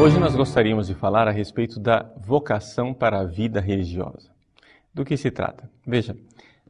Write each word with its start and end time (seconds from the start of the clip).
Hoje 0.00 0.18
nós 0.18 0.34
gostaríamos 0.36 0.86
de 0.86 0.94
falar 0.94 1.26
a 1.26 1.30
respeito 1.30 1.80
da 1.80 2.10
vocação 2.16 2.94
para 2.94 3.18
a 3.18 3.24
vida 3.24 3.60
religiosa. 3.60 4.30
Do 4.94 5.04
que 5.04 5.16
se 5.16 5.30
trata? 5.30 5.68
Veja, 5.84 6.16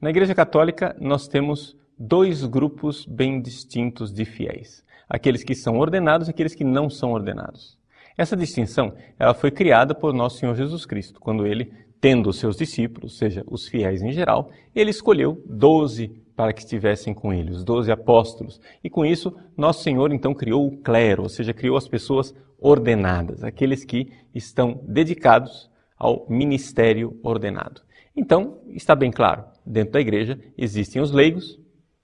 na 0.00 0.08
Igreja 0.08 0.34
Católica 0.34 0.96
nós 0.98 1.28
temos 1.28 1.76
dois 1.98 2.44
grupos 2.44 3.04
bem 3.04 3.40
distintos 3.40 4.12
de 4.12 4.24
fiéis: 4.24 4.82
aqueles 5.10 5.42
que 5.42 5.56
são 5.56 5.78
ordenados 5.78 6.28
e 6.28 6.30
aqueles 6.30 6.54
que 6.54 6.62
não 6.62 6.88
são 6.88 7.10
ordenados. 7.10 7.76
Essa 8.16 8.36
distinção 8.36 8.94
ela 9.18 9.34
foi 9.34 9.50
criada 9.50 9.94
por 9.94 10.14
nosso 10.14 10.38
Senhor 10.38 10.54
Jesus 10.54 10.86
Cristo, 10.86 11.18
quando 11.18 11.46
ele, 11.46 11.72
tendo 12.00 12.30
os 12.30 12.38
seus 12.38 12.56
discípulos, 12.56 13.12
ou 13.12 13.18
seja, 13.18 13.44
os 13.46 13.66
fiéis 13.66 14.02
em 14.02 14.12
geral, 14.12 14.50
ele 14.74 14.90
escolheu 14.90 15.42
doze 15.44 16.22
para 16.36 16.52
que 16.52 16.60
estivessem 16.60 17.12
com 17.12 17.34
ele, 17.34 17.50
os 17.50 17.64
doze 17.64 17.90
apóstolos. 17.90 18.60
E 18.82 18.88
com 18.88 19.04
isso, 19.04 19.36
nosso 19.56 19.82
Senhor 19.82 20.12
então 20.12 20.32
criou 20.32 20.66
o 20.66 20.78
clero, 20.78 21.24
ou 21.24 21.28
seja, 21.28 21.52
criou 21.52 21.76
as 21.76 21.88
pessoas 21.88 22.34
ordenadas, 22.58 23.42
aqueles 23.42 23.84
que 23.84 24.12
estão 24.34 24.80
dedicados 24.84 25.70
ao 25.98 26.26
ministério 26.28 27.18
ordenado. 27.22 27.82
Então, 28.16 28.58
está 28.68 28.94
bem 28.94 29.10
claro, 29.10 29.44
dentro 29.64 29.92
da 29.92 30.00
igreja 30.00 30.38
existem 30.56 31.00
os 31.00 31.10
leigos, 31.10 31.58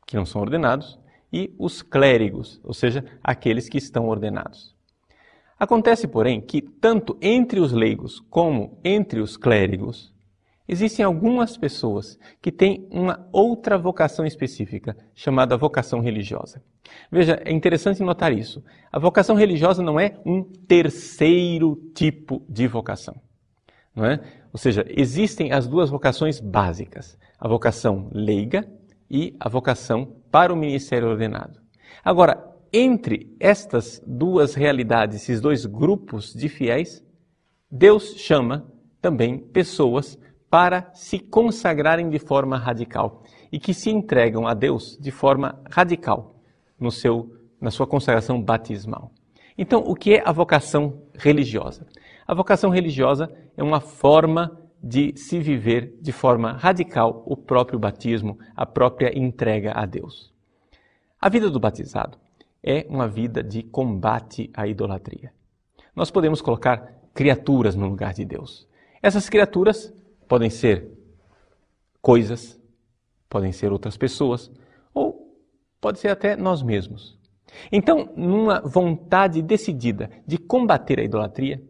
que 0.07 0.17
não 0.17 0.25
são 0.25 0.41
ordenados, 0.41 0.99
e 1.33 1.55
os 1.59 1.83
clérigos, 1.83 2.61
ou 2.63 2.73
seja, 2.73 3.05
aqueles 3.23 3.69
que 3.69 3.79
estão 3.79 4.09
ordenados. 4.09 4.75
Acontece, 5.59 6.07
porém, 6.07 6.41
que 6.41 6.61
tanto 6.61 7.17
entre 7.21 7.61
os 7.61 7.73
leigos 7.73 8.21
como 8.29 8.79
entre 8.85 9.21
os 9.21 9.37
clérigos, 9.37 10.15
existem 10.69 11.05
algumas 11.05 11.57
pessoas 11.57 12.19
que 12.43 12.53
têm 12.53 12.87
uma 12.91 13.27
outra 13.33 13.79
vocação 13.79 14.27
específica, 14.27 14.97
chamada 15.15 15.57
vocação 15.57 16.01
religiosa. 16.01 16.63
Veja, 17.11 17.41
é 17.45 17.53
interessante 17.53 18.03
notar 18.03 18.33
isso. 18.33 18.63
A 18.93 18.99
vocação 18.99 19.35
religiosa 19.35 19.83
não 19.83 19.99
é 19.99 20.19
um 20.27 20.43
terceiro 20.43 21.77
tipo 21.95 22.45
de 22.49 22.67
vocação. 22.67 23.17
Não 23.95 24.05
é? 24.05 24.21
Ou 24.53 24.59
seja, 24.59 24.85
existem 24.89 25.53
as 25.53 25.67
duas 25.67 25.89
vocações 25.89 26.39
básicas: 26.39 27.19
a 27.39 27.49
vocação 27.49 28.11
leiga 28.13 28.69
e 29.11 29.35
a 29.41 29.49
vocação 29.49 30.17
para 30.37 30.53
o 30.53 30.57
ministério 30.57 31.09
ordenado. 31.09 31.59
Agora, 32.05 32.47
entre 32.71 33.35
estas 33.41 34.03
duas 34.07 34.55
realidades, 34.55 35.23
esses 35.23 35.41
dois 35.41 35.65
grupos 35.65 36.35
de 36.35 36.47
fiéis, 36.47 37.03
Deus 37.71 38.17
chama 38.19 38.71
também 39.01 39.39
pessoas 39.39 40.19
para 40.51 40.91
se 40.93 41.19
consagrarem 41.19 42.11
de 42.11 42.19
forma 42.19 42.59
radical 42.59 43.23
e 43.51 43.59
que 43.59 43.73
se 43.73 43.89
entregam 43.89 44.47
a 44.47 44.53
Deus 44.53 44.99
de 45.01 45.11
forma 45.11 45.59
radical 45.71 46.39
no 46.79 46.91
seu, 46.91 47.35
na 47.59 47.71
sua 47.71 47.87
consagração 47.87 48.39
batismal. 48.39 49.13
Então, 49.57 49.85
o 49.87 49.95
que 49.95 50.17
é 50.17 50.23
a 50.23 50.33
vocação 50.33 51.01
religiosa? 51.15 51.87
A 52.27 52.35
vocação 52.35 52.69
religiosa 52.69 53.35
é 53.57 53.63
uma 53.63 53.81
forma 53.81 54.66
de 54.83 55.17
se 55.17 55.39
viver 55.39 55.97
de 56.01 56.13
forma 56.13 56.53
radical 56.53 57.23
o 57.27 57.37
próprio 57.37 57.79
batismo, 57.79 58.39
a 58.55 58.65
própria 58.65 59.17
entrega 59.19 59.73
a 59.73 59.85
Deus. 59.87 60.33
A 61.21 61.29
vida 61.29 61.51
do 61.51 61.59
batizado 61.59 62.19
é 62.63 62.87
uma 62.89 63.09
vida 63.09 63.43
de 63.43 63.63
combate 63.63 64.51
à 64.55 64.67
idolatria. 64.67 65.33
Nós 65.95 66.11
podemos 66.11 66.41
colocar 66.41 66.93
criaturas 67.15 67.75
no 67.75 67.89
lugar 67.89 68.13
de 68.13 68.25
Deus. 68.25 68.69
Essas 69.03 69.29
criaturas 69.29 69.93
podem 70.29 70.51
ser 70.51 70.91
coisas, 72.03 72.61
podem 73.29 73.53
ser 73.53 73.73
outras 73.73 73.97
pessoas, 73.97 74.51
ou 74.93 75.35
pode 75.81 75.99
ser 75.99 76.09
até 76.09 76.37
nós 76.37 76.63
mesmos. 76.63 77.19
Então, 77.73 78.13
numa 78.17 78.61
vontade 78.61 79.41
decidida 79.41 80.11
de 80.27 80.37
combater 80.37 81.01
a 81.01 81.05
idolatria, 81.05 81.63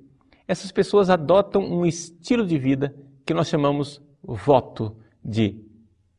essas 0.47 0.71
pessoas 0.71 1.11
adotam 1.11 1.63
um 1.63 1.85
estilo 1.85 2.47
de 2.47 2.59
vida 2.59 2.95
que 3.25 3.35
nós 3.35 3.49
chamamos 3.49 4.03
voto 4.23 4.97
de 5.25 5.61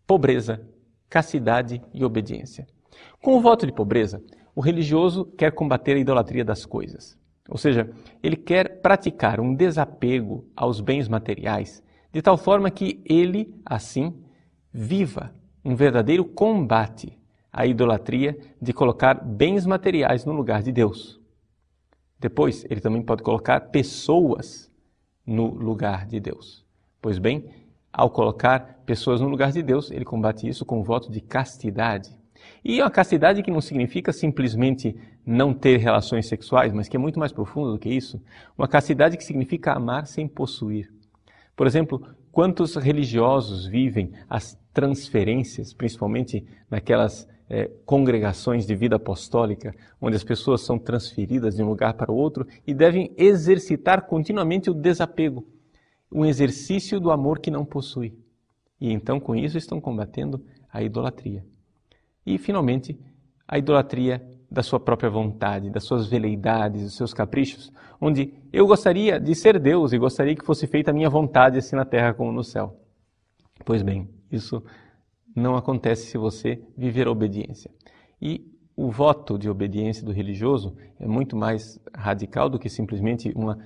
pobreza, 0.05 0.61
castidade 1.09 1.81
e 1.93 2.03
obediência. 2.03 2.67
Com 3.21 3.37
o 3.37 3.41
voto 3.41 3.65
de 3.65 3.71
pobreza, 3.71 4.21
o 4.55 4.61
religioso 4.61 5.25
quer 5.37 5.51
combater 5.51 5.95
a 5.95 5.99
idolatria 5.99 6.43
das 6.43 6.65
coisas. 6.65 7.17
Ou 7.49 7.57
seja, 7.57 7.89
ele 8.21 8.35
quer 8.35 8.81
praticar 8.81 9.39
um 9.39 9.53
desapego 9.53 10.45
aos 10.55 10.81
bens 10.81 11.07
materiais, 11.07 11.81
de 12.11 12.21
tal 12.21 12.37
forma 12.37 12.69
que 12.69 13.01
ele, 13.05 13.53
assim, 13.65 14.13
viva 14.73 15.33
um 15.63 15.75
verdadeiro 15.75 16.25
combate 16.25 17.17
a 17.51 17.65
idolatria 17.65 18.37
de 18.61 18.73
colocar 18.73 19.15
bens 19.15 19.65
materiais 19.65 20.25
no 20.25 20.33
lugar 20.33 20.61
de 20.61 20.71
Deus. 20.71 21.16
Depois, 22.19 22.65
ele 22.69 22.81
também 22.81 23.01
pode 23.01 23.23
colocar 23.23 23.59
pessoas 23.59 24.71
no 25.25 25.53
lugar 25.53 26.05
de 26.05 26.19
Deus. 26.19 26.65
Pois 27.01 27.19
bem, 27.19 27.45
ao 27.91 28.09
colocar 28.09 28.81
pessoas 28.85 29.21
no 29.21 29.27
lugar 29.27 29.51
de 29.51 29.61
Deus, 29.61 29.91
ele 29.91 30.05
combate 30.05 30.47
isso 30.47 30.65
com 30.65 30.79
o 30.79 30.83
voto 30.83 31.11
de 31.11 31.21
castidade. 31.21 32.09
E 32.63 32.81
uma 32.81 32.89
castidade 32.89 33.43
que 33.43 33.51
não 33.51 33.61
significa 33.61 34.11
simplesmente 34.11 34.95
não 35.25 35.53
ter 35.53 35.77
relações 35.77 36.27
sexuais, 36.27 36.73
mas 36.73 36.87
que 36.87 36.95
é 36.95 36.99
muito 36.99 37.19
mais 37.19 37.31
profunda 37.31 37.71
do 37.71 37.79
que 37.79 37.89
isso. 37.89 38.21
Uma 38.57 38.67
castidade 38.67 39.17
que 39.17 39.23
significa 39.23 39.73
amar 39.73 40.07
sem 40.07 40.27
possuir. 40.27 40.91
Por 41.55 41.67
exemplo, 41.67 42.01
quantos 42.31 42.75
religiosos 42.75 43.65
vivem 43.65 44.11
as 44.29 44.57
transferências, 44.73 45.73
principalmente 45.73 46.45
naquelas 46.69 47.27
é, 47.49 47.69
congregações 47.85 48.65
de 48.65 48.75
vida 48.75 48.97
apostólica, 48.97 49.73
onde 50.01 50.15
as 50.15 50.23
pessoas 50.23 50.61
são 50.61 50.77
transferidas 50.77 51.55
de 51.55 51.63
um 51.63 51.67
lugar 51.67 51.93
para 51.93 52.11
outro 52.11 52.45
e 52.65 52.73
devem 52.73 53.13
exercitar 53.17 54.05
continuamente 54.05 54.69
o 54.69 54.73
desapego, 54.73 55.47
um 56.11 56.25
exercício 56.25 56.99
do 56.99 57.11
amor 57.11 57.39
que 57.39 57.51
não 57.51 57.65
possui. 57.65 58.17
E 58.79 58.91
então, 58.91 59.19
com 59.19 59.35
isso, 59.35 59.57
estão 59.57 59.81
combatendo 59.81 60.43
a 60.71 60.83
idolatria. 60.83 61.43
E, 62.25 62.37
finalmente, 62.37 62.99
a 63.47 63.57
idolatria 63.57 64.21
da 64.49 64.61
sua 64.61 64.79
própria 64.79 65.09
vontade, 65.09 65.69
das 65.69 65.83
suas 65.83 66.07
veleidades, 66.07 66.83
dos 66.83 66.95
seus 66.95 67.13
caprichos, 67.13 67.71
onde 67.99 68.33
eu 68.51 68.67
gostaria 68.67 69.19
de 69.19 69.33
ser 69.35 69.59
Deus 69.59 69.91
e 69.91 69.97
gostaria 69.97 70.35
que 70.35 70.45
fosse 70.45 70.67
feita 70.67 70.91
a 70.91 70.93
minha 70.93 71.09
vontade, 71.09 71.57
assim 71.57 71.75
na 71.75 71.85
terra 71.85 72.13
como 72.13 72.31
no 72.31 72.43
céu. 72.43 72.79
Pois 73.65 73.81
bem, 73.81 74.07
isso 74.31 74.63
não 75.39 75.55
acontece 75.55 76.07
se 76.07 76.17
você 76.17 76.59
viver 76.75 77.07
a 77.07 77.11
obediência. 77.11 77.69
E 78.21 78.43
o 78.75 78.89
voto 78.89 79.37
de 79.37 79.49
obediência 79.49 80.03
do 80.03 80.11
religioso 80.11 80.75
é 80.99 81.07
muito 81.07 81.35
mais 81.35 81.79
radical 81.95 82.49
do 82.49 82.57
que 82.59 82.69
simplesmente 82.69 83.31
uma 83.35 83.57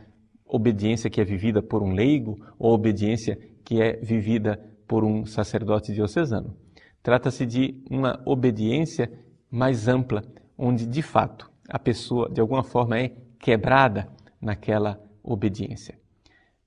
obediência 0.45 1.09
que 1.09 1.21
é 1.21 1.23
vivida 1.23 1.61
por 1.61 1.81
um 1.81 1.93
leigo 1.93 2.37
ou 2.59 2.73
obediência 2.73 3.39
que 3.63 3.81
é 3.81 3.93
vivida 3.97 4.59
por 4.85 5.05
um 5.05 5.25
sacerdote 5.25 5.93
diocesano. 5.93 6.55
Trata-se 7.01 7.45
de 7.45 7.81
uma 7.89 8.21
obediência 8.25 9.09
mais 9.49 9.87
ampla, 9.87 10.23
onde 10.57 10.85
de 10.85 11.01
fato 11.01 11.49
a 11.69 11.79
pessoa 11.79 12.29
de 12.29 12.41
alguma 12.41 12.63
forma 12.63 12.99
é 12.99 13.13
quebrada 13.39 14.09
naquela 14.41 15.01
obediência. 15.23 16.00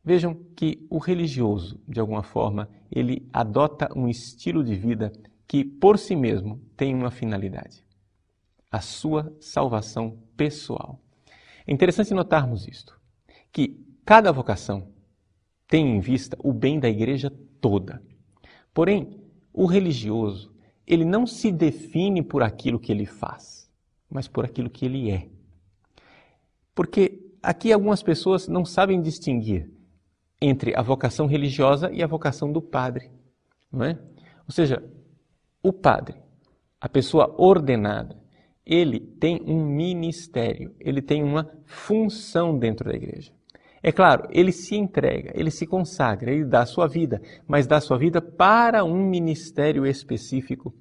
Vejam 0.04 0.34
que 0.54 0.87
o 0.91 0.98
religioso, 0.98 1.81
de 1.88 1.98
alguma 1.98 2.22
forma, 2.22 2.69
ele 2.92 3.26
adota 3.32 3.88
um 3.97 4.06
estilo 4.06 4.62
de 4.62 4.75
vida 4.75 5.10
que, 5.48 5.65
por 5.65 5.98
si 5.98 6.15
mesmo, 6.15 6.60
tem 6.76 6.94
uma 6.94 7.10
finalidade: 7.10 7.82
a 8.70 8.82
sua 8.82 9.34
salvação 9.41 10.19
pessoal. 10.37 11.00
É 11.66 11.72
interessante 11.72 12.12
notarmos 12.12 12.69
isto, 12.69 13.00
que 13.50 13.82
cada 14.05 14.31
vocação 14.31 14.88
tem 15.67 15.96
em 15.96 16.00
vista 16.00 16.37
o 16.40 16.52
bem 16.52 16.78
da 16.78 16.88
igreja 16.88 17.32
toda. 17.58 18.02
Porém, 18.75 19.19
o 19.55 19.64
religioso, 19.64 20.52
ele 20.87 21.06
não 21.06 21.26
se 21.26 21.50
define 21.50 22.23
por 22.23 22.43
aquilo 22.43 22.78
que 22.78 22.93
ele 22.93 23.06
faz, 23.06 23.70
mas 24.11 24.28
por 24.28 24.44
aquilo 24.44 24.69
que 24.69 24.84
ele 24.84 25.11
é. 25.11 25.28
Porque 26.75 27.19
aqui 27.43 27.73
algumas 27.73 28.02
pessoas 28.02 28.46
não 28.49 28.67
sabem 28.67 29.00
distinguir 29.00 29.74
entre 30.40 30.76
a 30.76 30.82
vocação 30.82 31.26
religiosa 31.26 31.90
e 31.92 32.02
a 32.02 32.06
vocação 32.06 32.52
do 32.52 32.60
padre. 32.60 33.10
Não 33.72 33.84
é? 33.84 33.98
Ou 34.46 34.52
seja, 34.52 34.82
o 35.62 35.72
padre, 35.72 36.16
a 36.81 36.88
pessoa 36.88 37.34
ordenada, 37.38 38.16
ele 38.64 39.00
tem 39.00 39.40
um 39.46 39.64
ministério, 39.64 40.75
ele 40.78 41.02
tem 41.02 41.22
uma 41.22 41.50
função 41.64 42.58
dentro 42.58 42.90
da 42.90 42.96
igreja. 42.96 43.32
É 43.82 43.92
claro, 43.92 44.26
ele 44.31 44.50
se 44.50 44.75
entrega, 44.75 45.31
ele 45.34 45.50
se 45.50 45.66
consagra, 45.66 46.31
ele 46.32 46.46
dá 46.46 46.62
a 46.62 46.66
sua 46.66 46.87
vida, 46.87 47.20
mas 47.46 47.66
dá 47.66 47.76
a 47.76 47.80
sua 47.80 47.98
vida 47.98 48.20
para 48.22 48.82
um 48.82 49.06
ministério 49.08 49.87
específico. 49.87 50.75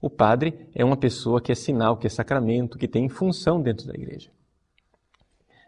O 0.00 0.10
padre 0.10 0.68
é 0.74 0.84
uma 0.84 0.96
pessoa 0.96 1.40
que 1.40 1.52
é 1.52 1.54
sinal, 1.54 1.96
que 1.96 2.08
é 2.08 2.10
sacramento, 2.10 2.78
que 2.78 2.88
tem 2.88 3.08
função 3.08 3.62
dentro 3.62 3.86
da 3.86 3.94
igreja. 3.94 4.30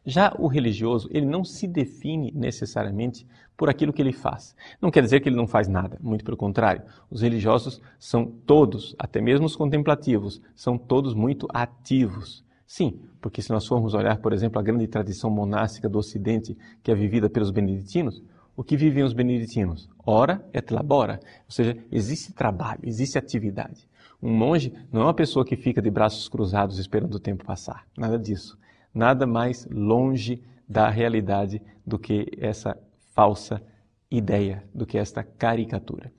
Já 0.04 0.34
o 0.36 0.48
religioso, 0.48 1.08
ele 1.12 1.26
não 1.26 1.44
se 1.44 1.68
define 1.68 2.32
necessariamente 2.34 3.24
por 3.56 3.70
aquilo 3.70 3.92
que 3.92 4.02
ele 4.02 4.12
faz. 4.12 4.56
Não 4.80 4.90
quer 4.90 5.00
dizer 5.00 5.20
que 5.20 5.28
ele 5.28 5.36
não 5.36 5.46
faz 5.46 5.68
nada, 5.68 5.96
muito 6.02 6.24
pelo 6.24 6.36
contrário. 6.36 6.82
Os 7.08 7.22
religiosos 7.22 7.80
são 8.00 8.26
todos, 8.26 8.96
até 8.98 9.20
mesmo 9.20 9.46
os 9.46 9.54
contemplativos, 9.54 10.42
são 10.56 10.76
todos 10.76 11.14
muito 11.14 11.46
ativos. 11.54 12.44
Sim, 12.66 12.98
porque 13.20 13.40
se 13.40 13.50
nós 13.52 13.64
formos 13.64 13.94
olhar, 13.94 14.18
por 14.18 14.32
exemplo, 14.32 14.58
a 14.58 14.62
grande 14.62 14.88
tradição 14.88 15.30
monástica 15.30 15.88
do 15.88 15.98
Ocidente, 15.98 16.56
que 16.82 16.90
é 16.90 16.94
vivida 16.94 17.30
pelos 17.30 17.52
beneditinos, 17.52 18.20
o 18.56 18.64
que 18.64 18.76
vivem 18.76 19.04
os 19.04 19.12
beneditinos? 19.12 19.88
Ora 20.04 20.44
et 20.52 20.72
labora, 20.72 21.20
ou 21.46 21.52
seja, 21.52 21.76
existe 21.92 22.32
trabalho, 22.32 22.80
existe 22.82 23.16
atividade. 23.16 23.88
Um 24.20 24.32
monge 24.32 24.72
não 24.90 25.02
é 25.02 25.04
uma 25.04 25.14
pessoa 25.14 25.44
que 25.44 25.54
fica 25.54 25.80
de 25.80 25.90
braços 25.90 26.28
cruzados 26.28 26.78
esperando 26.78 27.14
o 27.14 27.20
tempo 27.20 27.44
passar, 27.44 27.86
nada 27.96 28.18
disso 28.18 28.60
nada 28.94 29.26
mais 29.26 29.66
longe 29.70 30.42
da 30.68 30.88
realidade 30.88 31.60
do 31.86 31.98
que 31.98 32.26
essa 32.38 32.76
falsa 33.14 33.62
ideia, 34.10 34.64
do 34.74 34.86
que 34.86 34.98
esta 34.98 35.22
caricatura. 35.22 36.12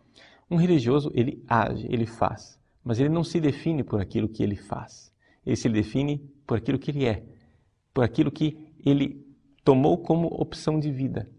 Um 0.50 0.58
religioso, 0.58 1.12
ele 1.14 1.44
age, 1.48 1.88
ele 1.90 2.06
faz, 2.06 2.60
mas 2.84 3.00
ele 3.00 3.10
não 3.10 3.24
se 3.24 3.40
define 3.40 3.84
por 3.84 4.02
aquilo 4.02 4.28
que 4.28 4.44
ele 4.44 4.56
faz. 4.56 5.12
Ele 5.46 5.56
se 5.56 5.70
define 5.70 6.20
por 6.46 6.58
aquilo 6.58 6.80
que 6.80 6.92
ele 6.92 7.06
é, 7.06 7.24
por 7.94 8.04
aquilo 8.04 8.32
que 8.32 8.58
ele 8.86 9.26
tomou 9.64 9.98
como 9.98 10.28
opção 10.28 10.80
de 10.80 10.92
vida. 10.92 11.30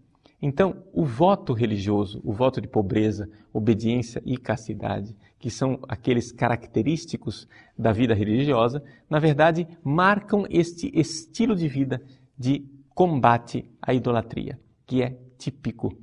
Então, 0.46 0.84
o 0.92 1.06
voto 1.06 1.54
religioso, 1.54 2.20
o 2.22 2.30
voto 2.30 2.60
de 2.60 2.68
pobreza, 2.68 3.26
obediência 3.50 4.22
e 4.26 4.36
castidade, 4.36 5.16
que 5.38 5.48
são 5.48 5.78
aqueles 5.88 6.30
característicos 6.30 7.48
da 7.78 7.92
vida 7.92 8.12
religiosa, 8.12 8.84
na 9.08 9.18
verdade, 9.18 9.66
marcam 9.82 10.44
este 10.50 10.90
estilo 10.92 11.56
de 11.56 11.66
vida 11.66 12.02
de 12.38 12.62
combate 12.90 13.64
à 13.80 13.94
idolatria, 13.94 14.60
que 14.84 15.02
é 15.02 15.16
típico 15.38 15.96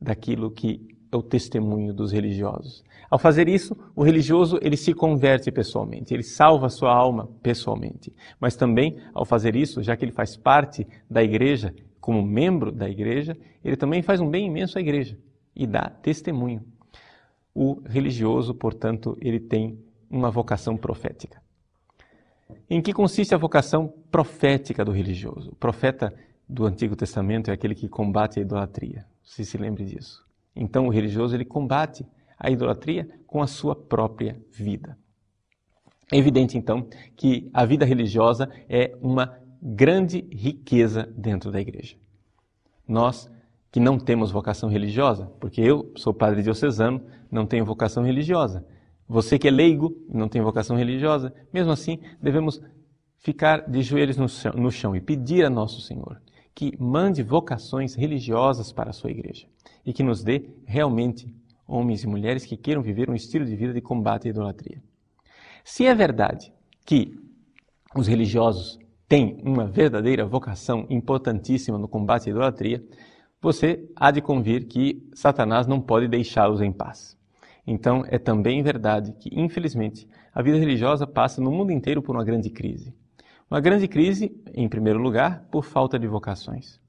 daquilo 0.00 0.50
que 0.50 0.80
é 1.12 1.16
o 1.16 1.22
testemunho 1.22 1.92
dos 1.92 2.12
religiosos. 2.12 2.82
Ao 3.10 3.18
fazer 3.18 3.46
isso, 3.46 3.76
o 3.94 4.02
religioso 4.02 4.58
ele 4.62 4.78
se 4.78 4.94
converte 4.94 5.52
pessoalmente, 5.52 6.14
ele 6.14 6.22
salva 6.22 6.70
sua 6.70 6.94
alma 6.94 7.28
pessoalmente. 7.42 8.10
Mas 8.40 8.56
também, 8.56 8.96
ao 9.12 9.26
fazer 9.26 9.54
isso, 9.54 9.82
já 9.82 9.94
que 9.98 10.04
ele 10.06 10.12
faz 10.12 10.34
parte 10.34 10.86
da 11.10 11.22
igreja, 11.22 11.74
como 12.06 12.22
membro 12.22 12.70
da 12.70 12.88
igreja, 12.88 13.36
ele 13.64 13.76
também 13.76 14.00
faz 14.00 14.20
um 14.20 14.30
bem 14.30 14.46
imenso 14.46 14.78
à 14.78 14.80
igreja 14.80 15.18
e 15.56 15.66
dá 15.66 15.90
testemunho. 15.90 16.62
O 17.52 17.82
religioso, 17.84 18.54
portanto, 18.54 19.18
ele 19.20 19.40
tem 19.40 19.76
uma 20.08 20.30
vocação 20.30 20.76
profética. 20.76 21.42
Em 22.70 22.80
que 22.80 22.92
consiste 22.92 23.34
a 23.34 23.38
vocação 23.38 23.92
profética 24.08 24.84
do 24.84 24.92
religioso? 24.92 25.50
O 25.50 25.56
profeta 25.56 26.14
do 26.48 26.64
Antigo 26.64 26.94
Testamento 26.94 27.50
é 27.50 27.54
aquele 27.54 27.74
que 27.74 27.88
combate 27.88 28.38
a 28.38 28.42
idolatria. 28.42 29.04
Se 29.24 29.44
se 29.44 29.58
lembre 29.58 29.84
disso. 29.84 30.24
Então, 30.54 30.86
o 30.86 30.90
religioso 30.90 31.34
ele 31.34 31.44
combate 31.44 32.06
a 32.38 32.48
idolatria 32.52 33.08
com 33.26 33.42
a 33.42 33.48
sua 33.48 33.74
própria 33.74 34.40
vida. 34.52 34.96
É 36.12 36.16
evidente, 36.16 36.56
então, 36.56 36.86
que 37.16 37.50
a 37.52 37.64
vida 37.64 37.84
religiosa 37.84 38.48
é 38.68 38.96
uma 39.00 39.44
grande 39.62 40.26
riqueza 40.30 41.08
dentro 41.16 41.50
da 41.50 41.60
igreja. 41.60 41.96
Nós 42.86 43.30
que 43.70 43.80
não 43.80 43.98
temos 43.98 44.30
vocação 44.30 44.68
religiosa, 44.68 45.26
porque 45.38 45.60
eu 45.60 45.92
sou 45.96 46.14
padre 46.14 46.42
diocesano, 46.42 47.02
não 47.30 47.46
tenho 47.46 47.64
vocação 47.64 48.04
religiosa. 48.04 48.64
Você 49.08 49.38
que 49.38 49.48
é 49.48 49.50
leigo 49.50 49.94
e 50.08 50.16
não 50.16 50.28
tem 50.28 50.40
vocação 50.40 50.76
religiosa, 50.76 51.32
mesmo 51.52 51.72
assim, 51.72 52.00
devemos 52.20 52.60
ficar 53.18 53.68
de 53.68 53.82
joelhos 53.82 54.16
no 54.16 54.28
chão, 54.28 54.52
no 54.52 54.70
chão 54.70 54.96
e 54.96 55.00
pedir 55.00 55.44
a 55.44 55.50
nosso 55.50 55.80
Senhor 55.80 56.20
que 56.54 56.74
mande 56.80 57.22
vocações 57.22 57.94
religiosas 57.94 58.72
para 58.72 58.88
a 58.88 58.92
sua 58.94 59.10
igreja 59.10 59.46
e 59.84 59.92
que 59.92 60.02
nos 60.02 60.24
dê 60.24 60.48
realmente 60.64 61.30
homens 61.68 62.02
e 62.02 62.06
mulheres 62.06 62.46
que 62.46 62.56
queiram 62.56 62.80
viver 62.80 63.10
um 63.10 63.14
estilo 63.14 63.44
de 63.44 63.54
vida 63.54 63.74
de 63.74 63.80
combate 63.82 64.26
à 64.26 64.30
idolatria. 64.30 64.82
Se 65.62 65.84
é 65.84 65.94
verdade 65.94 66.50
que 66.86 67.14
os 67.94 68.06
religiosos 68.06 68.78
tem 69.08 69.40
uma 69.44 69.66
verdadeira 69.66 70.26
vocação 70.26 70.86
importantíssima 70.90 71.78
no 71.78 71.88
combate 71.88 72.28
à 72.28 72.30
idolatria, 72.30 72.84
você 73.40 73.88
há 73.94 74.10
de 74.10 74.20
convir 74.20 74.66
que 74.66 75.08
Satanás 75.14 75.66
não 75.66 75.80
pode 75.80 76.08
deixá-los 76.08 76.60
em 76.60 76.72
paz. 76.72 77.16
Então, 77.66 78.04
é 78.08 78.18
também 78.18 78.62
verdade 78.62 79.12
que, 79.12 79.30
infelizmente, 79.32 80.08
a 80.34 80.42
vida 80.42 80.58
religiosa 80.58 81.06
passa 81.06 81.40
no 81.40 81.50
mundo 81.50 81.72
inteiro 81.72 82.02
por 82.02 82.14
uma 82.16 82.24
grande 82.24 82.50
crise. 82.50 82.94
Uma 83.50 83.60
grande 83.60 83.86
crise, 83.86 84.34
em 84.54 84.68
primeiro 84.68 84.98
lugar, 84.98 85.46
por 85.50 85.64
falta 85.64 85.98
de 85.98 86.06
vocações. 86.06 86.80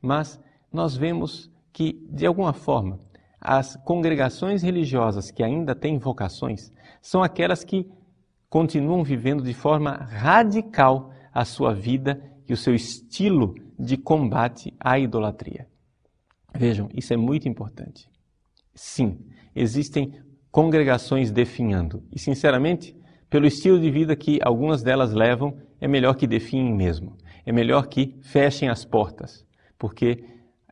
Mas 0.00 0.40
nós 0.72 0.96
vemos 0.96 1.50
que, 1.72 2.06
de 2.10 2.26
alguma 2.26 2.52
forma, 2.52 2.98
as 3.40 3.76
congregações 3.76 4.62
religiosas 4.62 5.30
que 5.30 5.42
ainda 5.42 5.74
têm 5.74 5.98
vocações 5.98 6.72
são 7.00 7.22
aquelas 7.22 7.62
que 7.62 7.86
continuam 8.48 9.04
vivendo 9.04 9.42
de 9.42 9.54
forma 9.54 9.92
radical 9.92 11.10
a 11.38 11.44
sua 11.44 11.72
vida 11.72 12.20
e 12.48 12.52
o 12.52 12.56
seu 12.56 12.74
estilo 12.74 13.54
de 13.78 13.96
combate 13.96 14.74
à 14.80 14.98
idolatria. 14.98 15.68
Vejam, 16.52 16.88
isso 16.92 17.14
é 17.14 17.16
muito 17.16 17.48
importante. 17.48 18.10
Sim, 18.74 19.20
existem 19.54 20.14
congregações 20.50 21.30
definhando, 21.30 22.02
e 22.12 22.18
sinceramente, 22.18 22.92
pelo 23.30 23.46
estilo 23.46 23.78
de 23.78 23.88
vida 23.88 24.16
que 24.16 24.40
algumas 24.42 24.82
delas 24.82 25.12
levam, 25.12 25.56
é 25.80 25.86
melhor 25.86 26.14
que 26.14 26.26
definem 26.26 26.74
mesmo. 26.74 27.16
É 27.46 27.52
melhor 27.52 27.86
que 27.86 28.16
fechem 28.20 28.68
as 28.68 28.84
portas, 28.84 29.46
porque 29.78 30.24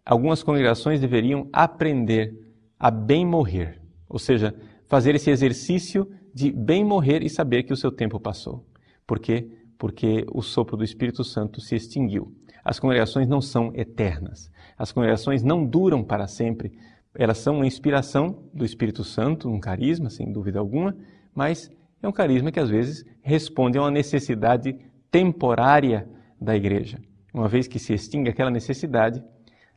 algumas 0.04 0.42
congregações 0.42 1.00
deveriam 1.00 1.48
aprender 1.52 2.34
a 2.76 2.90
bem 2.90 3.24
morrer, 3.24 3.80
ou 4.08 4.18
seja, 4.18 4.52
fazer 4.88 5.14
esse 5.14 5.30
exercício 5.30 6.10
de 6.34 6.50
bem 6.50 6.84
morrer 6.84 7.22
e 7.22 7.30
saber 7.30 7.62
que 7.62 7.72
o 7.72 7.76
seu 7.76 7.92
tempo 7.92 8.18
passou. 8.18 8.66
Porque 9.06 9.48
porque 9.78 10.24
o 10.32 10.42
sopro 10.42 10.76
do 10.76 10.84
Espírito 10.84 11.22
Santo 11.24 11.60
se 11.60 11.74
extinguiu. 11.74 12.32
As 12.64 12.78
congregações 12.80 13.28
não 13.28 13.40
são 13.40 13.72
eternas. 13.74 14.50
As 14.76 14.90
congregações 14.90 15.42
não 15.42 15.64
duram 15.64 16.02
para 16.02 16.26
sempre. 16.26 16.72
Elas 17.14 17.38
são 17.38 17.56
uma 17.56 17.66
inspiração 17.66 18.42
do 18.52 18.64
Espírito 18.64 19.04
Santo, 19.04 19.48
um 19.48 19.60
carisma, 19.60 20.10
sem 20.10 20.32
dúvida 20.32 20.58
alguma, 20.58 20.96
mas 21.34 21.70
é 22.02 22.08
um 22.08 22.12
carisma 22.12 22.50
que 22.50 22.60
às 22.60 22.68
vezes 22.68 23.04
responde 23.22 23.78
a 23.78 23.82
uma 23.82 23.90
necessidade 23.90 24.76
temporária 25.10 26.08
da 26.40 26.54
igreja. 26.54 26.98
Uma 27.32 27.48
vez 27.48 27.66
que 27.66 27.78
se 27.78 27.94
extingue 27.94 28.30
aquela 28.30 28.50
necessidade, 28.50 29.22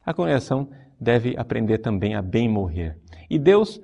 a 0.06 0.14
congregação 0.14 0.70
deve 1.00 1.36
aprender 1.38 1.78
também 1.78 2.16
a 2.16 2.22
bem 2.22 2.50
morrer. 2.50 2.98
E 3.30 3.38
Deus 3.38 3.80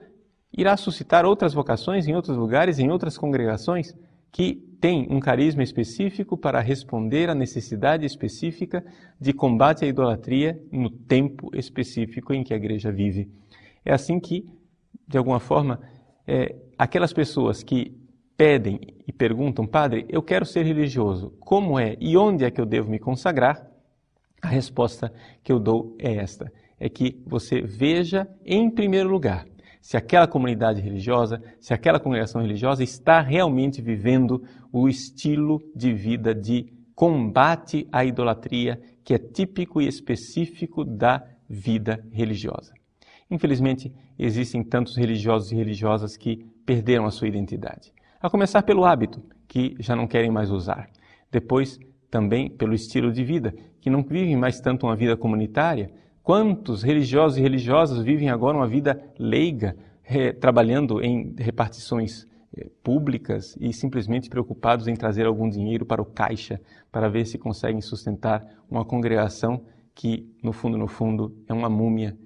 irá 0.52 0.76
suscitar 0.76 1.26
outras 1.26 1.54
vocações 1.54 2.08
em 2.08 2.16
outros 2.16 2.38
lugares, 2.38 2.80
em 2.80 2.90
outras 2.90 3.18
congregações, 3.18 3.94
que 4.36 4.56
tem 4.82 5.08
um 5.10 5.18
carisma 5.18 5.64
específico 5.64 6.36
para 6.36 6.60
responder 6.60 7.30
à 7.30 7.34
necessidade 7.34 8.06
específica 8.06 8.86
de 9.18 9.32
combate 9.32 9.86
à 9.86 9.88
idolatria 9.88 10.62
no 10.70 10.90
tempo 10.90 11.50
específico 11.56 12.34
em 12.34 12.44
que 12.44 12.54
a 12.54 12.58
igreja 12.58 12.92
vive. 12.92 13.32
É 13.86 13.94
assim 13.94 14.20
que, 14.20 14.46
de 15.08 15.18
alguma 15.18 15.40
forma, 15.40 15.80
é, 16.28 16.54
aquelas 16.78 17.14
pessoas 17.14 17.64
que 17.64 17.98
pedem 18.36 18.82
e 19.08 19.14
perguntam, 19.14 19.66
Padre, 19.66 20.06
eu 20.10 20.22
quero 20.22 20.46
ser 20.46 20.64
religioso, 20.64 21.30
como 21.40 21.80
é 21.80 21.96
e 21.98 22.18
onde 22.18 22.44
é 22.44 22.52
que 22.52 22.60
eu 22.60 22.66
devo 22.66 22.92
me 22.92 23.00
consagrar? 23.00 23.66
A 24.42 24.50
resposta 24.50 25.14
que 25.42 25.50
eu 25.54 25.62
dou 25.62 25.96
é 25.98 26.14
esta: 26.14 26.52
é 26.78 26.90
que 26.90 27.24
você 27.26 27.62
veja 27.62 28.28
em 28.44 28.70
primeiro 28.70 29.08
lugar 29.08 29.46
se 29.86 29.96
aquela 29.96 30.28
comunidade 30.28 30.82
religiosa, 30.82 31.40
se 31.60 31.72
aquela 31.72 32.00
congregação 32.00 32.42
religiosa 32.42 32.84
está 32.84 33.22
realmente 33.22 33.84
vivendo 33.84 34.44
o 34.74 34.90
estilo 34.90 35.62
de 35.76 35.94
vida 35.94 36.34
de 36.34 36.74
combate 36.96 37.88
à 37.92 38.04
idolatria 38.04 38.82
que 39.04 39.14
é 39.14 39.20
típico 39.20 39.80
e 39.80 39.88
específico 39.88 40.84
da 40.84 41.24
vida 41.48 42.04
religiosa. 42.12 42.74
Infelizmente, 43.30 43.94
existem 44.18 44.64
tantos 44.64 44.98
religiosos 44.98 45.52
e 45.52 45.56
religiosas 45.56 46.18
que 46.18 46.38
perderam 46.66 47.06
a 47.06 47.12
sua 47.12 47.28
identidade. 47.28 47.94
A 48.20 48.28
começar 48.28 48.64
pelo 48.64 48.86
hábito, 48.86 49.22
que 49.48 49.76
já 49.80 49.96
não 49.96 50.08
querem 50.08 50.32
mais 50.32 50.50
usar. 50.50 50.90
Depois, 51.32 51.80
também 52.10 52.50
pelo 52.50 52.74
estilo 52.74 53.12
de 53.12 53.24
vida, 53.24 53.54
que 53.80 53.92
não 53.92 54.02
vivem 54.02 54.36
mais 54.36 54.60
tanto 54.60 54.88
uma 54.88 54.96
vida 54.96 55.16
comunitária, 55.16 55.92
Quantos 56.26 56.82
religiosos 56.82 57.38
e 57.38 57.42
religiosas 57.42 58.04
vivem 58.04 58.32
agora 58.32 58.58
uma 58.58 58.68
vida 58.68 59.00
leiga, 59.16 59.78
trabalhando 60.42 61.00
em 61.00 61.36
repartições 61.38 62.26
eh, 62.58 62.68
públicas 62.82 63.56
e 63.62 63.72
simplesmente 63.72 64.28
preocupados 64.28 64.88
em 64.88 64.96
trazer 64.96 65.28
algum 65.28 65.48
dinheiro 65.48 65.86
para 65.86 66.02
o 66.02 66.06
caixa 66.06 66.60
para 66.92 67.12
ver 67.12 67.28
se 67.28 67.38
conseguem 67.38 67.80
sustentar 67.80 68.44
uma 68.68 68.84
congregação 68.84 69.64
que, 69.94 70.28
no 70.42 70.52
fundo, 70.52 70.80
no 70.80 70.88
fundo, 70.88 71.32
é 71.48 71.54
uma 71.54 71.70
múmia 71.70 72.18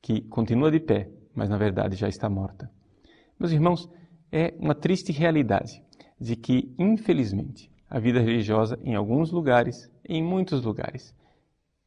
que 0.00 0.22
continua 0.22 0.70
de 0.70 0.80
pé, 0.80 1.10
mas 1.34 1.50
na 1.50 1.58
verdade 1.58 1.94
já 1.94 2.08
está 2.08 2.30
morta. 2.30 2.70
Meus 3.38 3.52
irmãos, 3.52 3.86
é 4.32 4.54
uma 4.58 4.74
triste 4.74 5.12
realidade 5.12 5.82
de 6.18 6.36
que, 6.36 6.74
infelizmente, 6.78 7.70
a 7.90 7.98
vida 7.98 8.18
religiosa 8.18 8.78
em 8.82 8.94
alguns 8.94 9.30
lugares 9.30 9.92
em 10.08 10.24
muitos 10.24 10.62
lugares, 10.62 11.14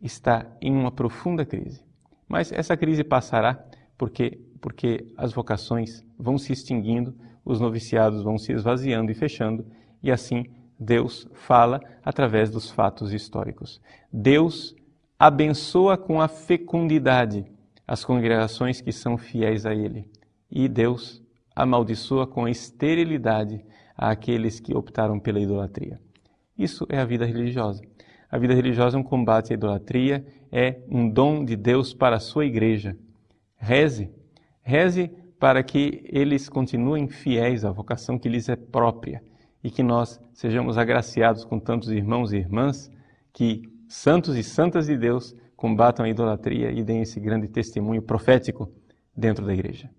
está 0.02 0.46
em 0.62 0.72
uma 0.72 0.92
profunda 0.92 1.46
crise. 1.46 1.84
Mas 2.28 2.52
essa 2.52 2.78
crise 2.78 3.04
passará 3.04 3.64
porque, 3.98 4.40
porque 4.62 5.08
as 5.18 5.34
vocações 5.34 6.04
vão 6.18 6.38
se 6.38 6.54
extinguindo, 6.54 7.16
os 7.44 7.60
noviciados 7.60 8.24
vão 8.24 8.38
se 8.38 8.52
esvaziando 8.54 9.12
e 9.12 9.16
fechando, 9.16 9.66
e 10.02 10.12
assim 10.12 10.46
Deus 10.80 11.28
fala 11.34 11.82
através 12.04 12.50
dos 12.50 12.70
fatos 12.70 13.12
históricos. 13.12 13.82
Deus 14.12 14.76
abençoa 15.18 15.98
com 15.98 16.22
a 16.22 16.28
fecundidade 16.28 17.46
as 17.90 18.06
congregações 18.06 18.80
que 18.80 18.92
são 18.92 19.18
fiéis 19.18 19.66
a 19.66 19.74
Ele, 19.74 20.06
e 20.52 20.70
Deus 20.70 21.24
amaldiçoa 21.56 22.28
com 22.28 22.46
a 22.46 22.52
esterilidade 22.52 23.66
àqueles 23.98 24.60
que 24.60 24.76
optaram 24.76 25.20
pela 25.20 25.40
idolatria. 25.40 26.00
Isso 26.56 26.86
é 26.88 27.00
a 27.00 27.06
vida 27.06 27.26
religiosa. 27.26 27.82
A 28.32 28.38
vida 28.38 28.54
religiosa 28.54 28.96
é 28.96 29.00
um 29.00 29.04
combate 29.04 29.52
à 29.52 29.56
idolatria, 29.56 30.26
é 30.52 30.82
um 30.88 31.10
dom 31.10 31.44
de 31.44 31.56
Deus 31.56 31.94
para 31.94 32.18
a 32.18 32.20
sua 32.20 32.46
igreja. 32.46 32.96
Reze, 33.58 34.12
reze 34.62 35.12
para 35.40 35.64
que 35.64 36.04
eles 36.06 36.48
continuem 36.48 37.08
fiéis 37.08 37.66
à 37.66 37.72
vocação 37.72 38.20
que 38.20 38.30
lhes 38.30 38.48
é 38.48 38.56
própria 38.56 39.24
e 39.64 39.72
que 39.72 39.82
nós 39.82 40.22
sejamos 40.34 40.78
agraciados 40.78 41.44
com 41.44 41.60
tantos 41.60 41.90
irmãos 41.90 42.32
e 42.32 42.38
irmãs 42.38 42.92
que, 43.34 43.64
santos 43.88 44.36
e 44.38 44.44
santas 44.44 44.86
de 44.86 44.98
Deus, 44.98 45.36
combatam 45.56 46.06
a 46.06 46.10
idolatria 46.10 46.72
e 46.72 46.84
deem 46.84 47.02
esse 47.02 47.20
grande 47.20 47.48
testemunho 47.48 48.02
profético 48.02 48.72
dentro 49.16 49.46
da 49.46 49.54
igreja. 49.54 49.90